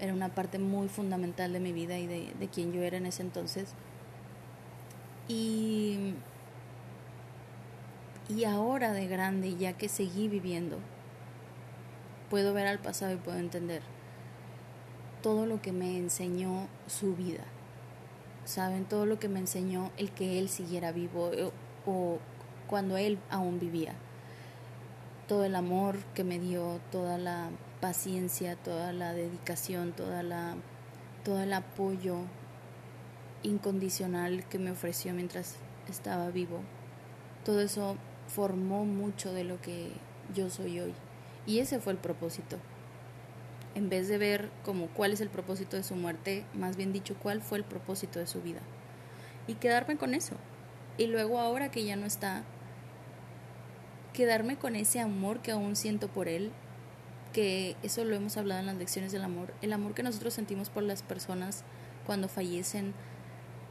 era 0.00 0.12
una 0.12 0.34
parte 0.34 0.58
muy 0.58 0.88
fundamental 0.88 1.52
de 1.52 1.60
mi 1.60 1.72
vida 1.72 1.98
y 1.98 2.06
de, 2.06 2.32
de 2.38 2.48
quien 2.48 2.72
yo 2.72 2.82
era 2.82 2.96
en 2.96 3.06
ese 3.06 3.22
entonces. 3.22 3.74
Y, 5.28 6.14
y 8.28 8.44
ahora 8.44 8.92
de 8.92 9.06
grande, 9.06 9.56
ya 9.56 9.72
que 9.74 9.88
seguí 9.88 10.28
viviendo, 10.28 10.78
puedo 12.30 12.52
ver 12.52 12.66
al 12.66 12.78
pasado 12.78 13.14
y 13.14 13.16
puedo 13.16 13.38
entender 13.38 13.82
todo 15.22 15.46
lo 15.46 15.62
que 15.62 15.72
me 15.72 15.96
enseñó 15.96 16.68
su 16.86 17.14
vida. 17.14 17.44
¿Saben? 18.44 18.84
Todo 18.84 19.06
lo 19.06 19.18
que 19.18 19.28
me 19.28 19.38
enseñó 19.38 19.90
el 19.96 20.10
que 20.10 20.38
él 20.38 20.50
siguiera 20.50 20.92
vivo 20.92 21.30
o, 21.86 21.90
o 21.90 22.18
cuando 22.66 22.98
él 22.98 23.18
aún 23.30 23.58
vivía. 23.58 23.94
Todo 25.26 25.44
el 25.46 25.54
amor 25.54 25.96
que 26.14 26.24
me 26.24 26.38
dio, 26.38 26.78
toda 26.92 27.16
la 27.16 27.48
paciencia, 27.80 28.56
toda 28.56 28.92
la 28.92 29.14
dedicación, 29.14 29.92
toda 29.92 30.22
la, 30.22 30.56
todo 31.24 31.40
el 31.40 31.54
apoyo 31.54 32.18
incondicional 33.44 34.44
que 34.48 34.58
me 34.58 34.72
ofreció 34.72 35.14
mientras 35.14 35.54
estaba 35.88 36.30
vivo. 36.30 36.60
Todo 37.44 37.60
eso 37.60 37.96
formó 38.26 38.84
mucho 38.84 39.32
de 39.32 39.44
lo 39.44 39.60
que 39.60 39.92
yo 40.34 40.50
soy 40.50 40.80
hoy. 40.80 40.94
Y 41.46 41.60
ese 41.60 41.78
fue 41.78 41.92
el 41.92 41.98
propósito. 41.98 42.56
En 43.76 43.88
vez 43.88 44.08
de 44.08 44.18
ver 44.18 44.50
como 44.64 44.88
cuál 44.88 45.12
es 45.12 45.20
el 45.20 45.28
propósito 45.28 45.76
de 45.76 45.82
su 45.82 45.94
muerte, 45.94 46.44
más 46.54 46.76
bien 46.76 46.92
dicho, 46.92 47.14
cuál 47.22 47.40
fue 47.40 47.58
el 47.58 47.64
propósito 47.64 48.18
de 48.18 48.26
su 48.26 48.40
vida. 48.40 48.60
Y 49.46 49.54
quedarme 49.54 49.96
con 49.96 50.14
eso. 50.14 50.34
Y 50.96 51.06
luego 51.06 51.38
ahora 51.38 51.70
que 51.70 51.84
ya 51.84 51.96
no 51.96 52.06
está, 52.06 52.44
quedarme 54.12 54.56
con 54.56 54.76
ese 54.76 55.00
amor 55.00 55.40
que 55.40 55.52
aún 55.52 55.76
siento 55.76 56.08
por 56.08 56.28
él 56.28 56.50
que 57.34 57.76
eso 57.82 58.04
lo 58.04 58.14
hemos 58.14 58.36
hablado 58.36 58.60
en 58.60 58.66
las 58.66 58.76
lecciones 58.76 59.10
del 59.10 59.24
amor, 59.24 59.52
el 59.60 59.72
amor 59.72 59.92
que 59.92 60.04
nosotros 60.04 60.32
sentimos 60.32 60.70
por 60.70 60.84
las 60.84 61.02
personas 61.02 61.64
cuando 62.06 62.28
fallecen 62.28 62.94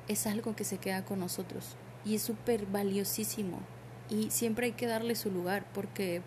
es 0.07 0.27
algo 0.27 0.55
que 0.55 0.63
se 0.63 0.77
queda 0.77 1.05
con 1.05 1.19
nosotros 1.19 1.75
y 2.05 2.15
es 2.15 2.21
súper 2.21 2.65
valiosísimo 2.65 3.59
y 4.09 4.29
siempre 4.31 4.67
hay 4.67 4.71
que 4.73 4.87
darle 4.87 5.15
su 5.15 5.31
lugar 5.31 5.65
porque 5.73 6.21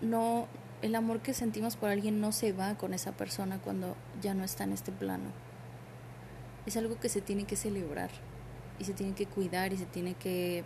no 0.00 0.48
el 0.80 0.94
amor 0.94 1.20
que 1.20 1.34
sentimos 1.34 1.76
por 1.76 1.90
alguien 1.90 2.20
no 2.20 2.32
se 2.32 2.52
va 2.52 2.76
con 2.76 2.94
esa 2.94 3.12
persona 3.12 3.60
cuando 3.60 3.96
ya 4.20 4.34
no 4.34 4.42
está 4.42 4.64
en 4.64 4.72
este 4.72 4.90
plano. 4.90 5.30
Es 6.66 6.76
algo 6.76 6.98
que 6.98 7.08
se 7.08 7.20
tiene 7.20 7.44
que 7.44 7.54
celebrar 7.54 8.10
y 8.80 8.84
se 8.84 8.92
tiene 8.92 9.14
que 9.14 9.26
cuidar 9.26 9.72
y 9.72 9.76
se 9.76 9.86
tiene 9.86 10.14
que 10.14 10.64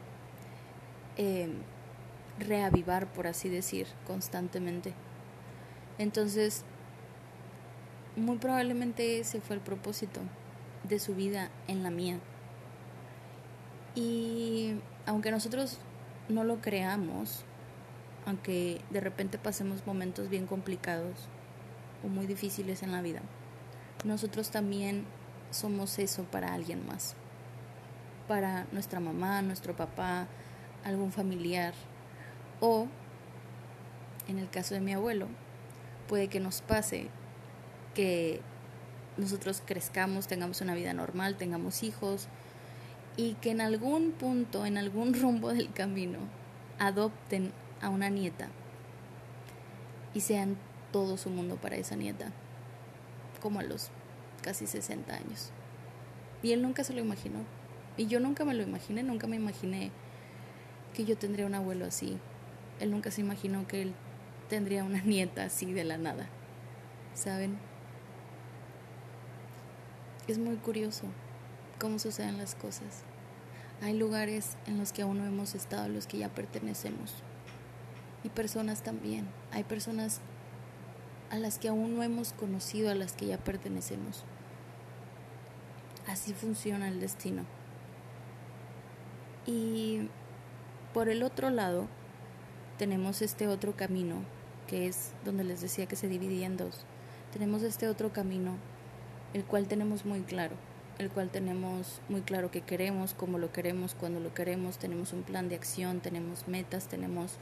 eh, 1.19 1.51
reavivar, 2.39 3.13
por 3.13 3.27
así 3.27 3.51
decir, 3.51 3.87
constantemente. 4.07 4.95
Entonces, 5.99 6.65
muy 8.17 8.39
probablemente 8.39 9.21
ese 9.21 9.43
fue 9.43 9.57
el 9.57 9.63
propósito 9.63 10.23
de 10.89 10.99
su 10.99 11.15
vida 11.15 11.51
en 11.69 11.83
la 11.83 11.91
mía. 11.91 12.19
Y 13.95 14.77
aunque 15.07 15.31
nosotros 15.31 15.79
no 16.29 16.45
lo 16.45 16.61
creamos, 16.61 17.45
aunque 18.27 18.81
de 18.91 19.01
repente 19.01 19.39
pasemos 19.39 19.87
momentos 19.87 20.29
bien 20.29 20.47
complicados 20.47 21.29
o 22.05 22.09
muy 22.09 22.27
difíciles 22.27 22.83
en 22.83 22.93
la 22.93 23.03
vida, 23.03 23.23
nosotros 24.05 24.51
también 24.51 25.05
somos 25.51 25.99
eso 25.99 26.25
para 26.25 26.53
alguien 26.53 26.87
más. 26.87 27.15
Para 28.29 28.67
nuestra 28.73 29.01
mamá, 29.01 29.41
nuestro 29.43 29.77
papá, 29.77 30.27
algún 30.85 31.13
familiar 31.13 31.75
o, 32.61 32.87
en 34.29 34.39
el 34.39 34.51
caso 34.51 34.75
de 34.75 34.81
mi 34.81 34.93
abuelo, 34.93 35.29
puede 36.09 36.29
que 36.29 36.41
nos 36.41 36.61
pase 36.61 37.09
que 37.95 38.41
nosotros 39.17 39.63
crezcamos, 39.65 40.27
tengamos 40.27 40.61
una 40.61 40.75
vida 40.75 40.93
normal, 40.93 41.37
tengamos 41.37 41.83
hijos 41.83 42.29
y 43.17 43.35
que 43.35 43.51
en 43.51 43.61
algún 43.61 44.13
punto, 44.13 44.67
en 44.67 44.77
algún 44.79 45.15
rumbo 45.21 45.53
del 45.53 45.73
camino, 45.73 46.19
adopten 46.79 47.53
a 47.81 47.89
una 47.89 48.11
nieta 48.11 48.49
y 50.15 50.21
sean 50.21 50.57
todo 50.93 51.17
su 51.17 51.31
mundo 51.31 51.57
para 51.57 51.77
esa 51.77 51.97
nieta, 51.97 52.33
como 53.41 53.61
a 53.61 53.63
los 53.63 53.91
casi 54.43 54.67
60 54.67 55.15
años. 55.15 55.51
Y 56.43 56.53
él 56.53 56.63
nunca 56.63 56.85
se 56.85 56.93
lo 56.93 57.01
imaginó. 57.01 57.41
Y 57.97 58.07
yo 58.07 58.21
nunca 58.21 58.45
me 58.45 58.55
lo 58.55 58.63
imaginé, 58.63 59.03
nunca 59.03 59.27
me 59.27 59.37
imaginé 59.37 59.91
que 60.95 61.05
yo 61.05 61.17
tendría 61.17 61.47
un 61.47 61.55
abuelo 61.55 61.87
así. 61.87 62.19
Él 62.81 62.91
nunca 62.91 63.11
se 63.11 63.23
imaginó 63.23 63.67
que 63.67 63.83
él 63.83 63.95
tendría 64.49 64.85
una 64.85 65.01
nieta 65.05 65.45
así 65.45 65.73
de 65.73 65.85
la 65.85 65.99
nada. 65.99 66.29
¿Saben? 67.15 67.59
Es 70.29 70.39
muy 70.39 70.57
curioso 70.57 71.05
cómo 71.79 72.01
suceden 72.01 72.37
las 72.37 72.57
cosas. 72.57 73.05
Hay 73.81 73.97
lugares 73.97 74.57
en 74.67 74.77
los 74.77 74.93
que 74.93 75.03
aún 75.03 75.19
no 75.19 75.25
hemos 75.25 75.55
estado, 75.55 75.89
los 75.89 76.09
que 76.09 76.19
ya 76.19 76.29
pertenecemos. 76.31 77.15
Y 78.25 78.31
personas 78.31 78.83
también. 78.83 79.29
Hay 79.53 79.63
personas 79.63 80.21
a 81.31 81.37
las 81.37 81.59
que 81.59 81.69
aún 81.69 81.95
no 81.95 82.03
hemos 82.03 82.33
conocido, 82.33 82.91
a 82.91 82.97
las 82.97 83.13
que 83.13 83.27
ya 83.27 83.39
pertenecemos. 83.39 84.25
Así 86.09 86.33
funciona 86.33 86.89
el 86.89 86.99
destino. 86.99 87.45
Y 89.47 90.09
por 90.93 91.09
el 91.09 91.23
otro 91.23 91.51
lado, 91.51 91.87
tenemos 92.79 93.23
este 93.23 93.47
otro 93.47 93.77
camino, 93.77 94.25
que 94.67 94.89
es 94.89 95.13
donde 95.25 95.45
les 95.45 95.61
decía 95.61 95.87
que 95.87 95.95
se 95.95 96.09
dividía 96.09 96.47
en 96.47 96.57
dos. 96.57 96.85
Tenemos 97.33 97.63
este 97.63 97.87
otro 97.87 98.13
camino, 98.13 98.57
el 99.37 99.45
cual 99.45 99.69
tenemos 99.69 100.07
muy 100.07 100.21
claro, 100.21 100.57
el 100.99 101.11
cual 101.11 101.29
tenemos 101.29 102.01
muy 102.09 102.23
claro 102.23 102.51
que 102.51 102.63
queremos, 102.63 103.13
cómo 103.13 103.37
lo 103.37 103.53
queremos, 103.53 103.95
cuando 103.95 104.19
lo 104.19 104.33
queremos, 104.33 104.79
tenemos 104.79 105.13
un 105.13 105.25
plan 105.25 105.51
de 105.51 105.57
acción, 105.57 106.01
tenemos 106.01 106.49
metas, 106.49 106.89
tenemos 106.89 107.33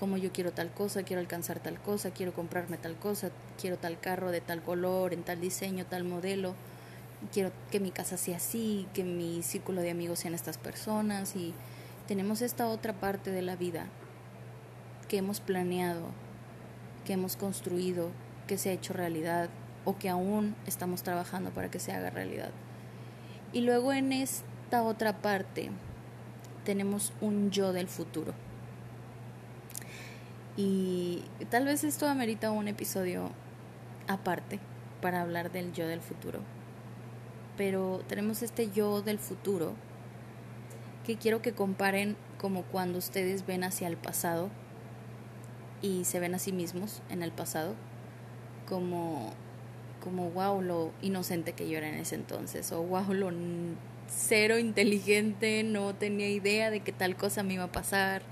como 0.00 0.16
yo 0.16 0.32
quiero 0.32 0.50
tal 0.50 0.72
cosa, 0.72 1.04
quiero 1.04 1.20
alcanzar 1.20 1.60
tal 1.60 1.80
cosa, 1.80 2.10
quiero 2.10 2.32
comprarme 2.32 2.78
tal 2.78 2.96
cosa, 2.96 3.30
quiero 3.60 3.78
tal 3.78 4.00
carro 4.00 4.32
de 4.32 4.40
tal 4.40 4.60
color, 4.60 5.14
en 5.14 5.22
tal 5.22 5.40
diseño, 5.40 5.86
tal 5.86 6.02
modelo, 6.02 6.56
quiero 7.32 7.52
que 7.70 7.78
mi 7.78 7.92
casa 7.92 8.16
sea 8.16 8.38
así, 8.38 8.88
que 8.92 9.04
mi 9.04 9.44
círculo 9.44 9.82
de 9.82 9.92
amigos 9.92 10.18
sean 10.18 10.34
estas 10.34 10.58
personas 10.58 11.36
y 11.36 11.54
tenemos 12.08 12.42
esta 12.42 12.66
otra 12.66 12.94
parte 12.94 13.30
de 13.30 13.42
la 13.42 13.54
vida 13.54 13.86
que 15.08 15.18
hemos 15.18 15.38
planeado, 15.38 16.06
que 17.04 17.12
hemos 17.12 17.36
construido, 17.36 18.10
que 18.48 18.58
se 18.58 18.70
ha 18.70 18.72
hecho 18.72 18.94
realidad 18.94 19.48
o 19.84 19.96
que 19.96 20.08
aún 20.08 20.54
estamos 20.66 21.02
trabajando 21.02 21.50
para 21.50 21.70
que 21.70 21.78
se 21.80 21.92
haga 21.92 22.10
realidad. 22.10 22.50
Y 23.52 23.62
luego 23.62 23.92
en 23.92 24.12
esta 24.12 24.82
otra 24.82 25.18
parte 25.22 25.70
tenemos 26.64 27.12
un 27.20 27.50
yo 27.50 27.72
del 27.72 27.88
futuro 27.88 28.34
y 30.62 31.22
tal 31.48 31.64
vez 31.64 31.84
esto 31.84 32.06
amerita 32.06 32.50
un 32.50 32.68
episodio 32.68 33.30
aparte 34.08 34.58
para 35.00 35.22
hablar 35.22 35.50
del 35.52 35.72
yo 35.72 35.86
del 35.86 36.02
futuro. 36.02 36.40
Pero 37.56 38.02
tenemos 38.08 38.42
este 38.42 38.70
yo 38.70 39.00
del 39.00 39.18
futuro 39.18 39.74
que 41.06 41.16
quiero 41.16 41.40
que 41.40 41.52
comparen 41.52 42.14
como 42.38 42.62
cuando 42.64 42.98
ustedes 42.98 43.46
ven 43.46 43.64
hacia 43.64 43.88
el 43.88 43.96
pasado 43.96 44.50
y 45.80 46.04
se 46.04 46.20
ven 46.20 46.34
a 46.34 46.38
sí 46.38 46.52
mismos 46.52 47.00
en 47.08 47.22
el 47.22 47.32
pasado 47.32 47.74
como 48.68 49.32
como 50.02 50.30
wow 50.30 50.62
lo 50.62 50.92
inocente 51.02 51.52
que 51.52 51.68
yo 51.68 51.78
era 51.78 51.88
en 51.88 51.96
ese 51.96 52.14
entonces 52.14 52.72
o 52.72 52.82
wow 52.82 53.12
lo 53.12 53.30
cero 54.08 54.58
inteligente, 54.58 55.62
no 55.62 55.94
tenía 55.94 56.28
idea 56.28 56.70
de 56.70 56.80
que 56.80 56.92
tal 56.92 57.16
cosa 57.16 57.42
me 57.42 57.54
iba 57.54 57.64
a 57.64 57.72
pasar 57.72 58.22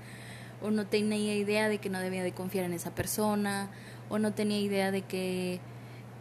o 0.61 0.71
no 0.71 0.87
tenía 0.87 1.35
idea 1.35 1.69
de 1.69 1.77
que 1.77 1.89
no 1.89 1.99
debía 1.99 2.23
de 2.23 2.33
confiar 2.33 2.65
en 2.65 2.73
esa 2.73 2.93
persona, 2.93 3.69
o 4.09 4.19
no 4.19 4.33
tenía 4.33 4.59
idea 4.59 4.91
de 4.91 5.03
que 5.03 5.59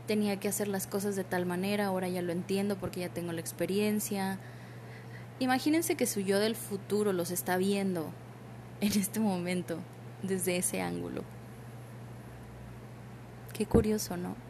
tenía 0.06 0.38
que 0.38 0.48
hacer 0.48 0.68
las 0.68 0.86
cosas 0.86 1.16
de 1.16 1.24
tal 1.24 1.46
manera, 1.46 1.86
ahora 1.86 2.08
ya 2.08 2.22
lo 2.22 2.32
entiendo 2.32 2.76
porque 2.78 3.00
ya 3.00 3.08
tengo 3.08 3.32
la 3.32 3.40
experiencia. 3.40 4.38
Imagínense 5.38 5.96
que 5.96 6.06
su 6.06 6.20
yo 6.20 6.38
del 6.38 6.54
futuro 6.56 7.12
los 7.12 7.30
está 7.30 7.56
viendo 7.56 8.10
en 8.80 8.92
este 8.92 9.20
momento 9.20 9.78
desde 10.22 10.56
ese 10.56 10.80
ángulo. 10.80 11.24
Qué 13.52 13.66
curioso, 13.66 14.16
¿no? 14.16 14.47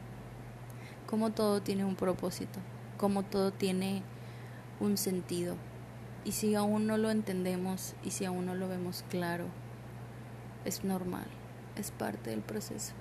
Cómo 1.08 1.30
todo 1.30 1.62
tiene 1.62 1.86
un 1.86 1.96
propósito, 1.96 2.58
cómo 2.98 3.22
todo 3.22 3.50
tiene 3.50 4.02
un 4.78 4.98
sentido. 4.98 5.56
Y 6.26 6.32
si 6.32 6.54
aún 6.54 6.86
no 6.86 6.98
lo 6.98 7.10
entendemos 7.10 7.94
y 8.04 8.10
si 8.10 8.26
aún 8.26 8.44
no 8.44 8.54
lo 8.54 8.68
vemos 8.68 9.06
claro, 9.08 9.46
es 10.66 10.84
normal, 10.84 11.24
es 11.76 11.92
parte 11.92 12.28
del 12.28 12.42
proceso. 12.42 12.92